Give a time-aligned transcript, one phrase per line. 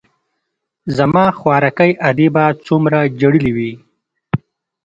[0.97, 3.71] زما خواركۍ ادې به څومره ژړلي وي.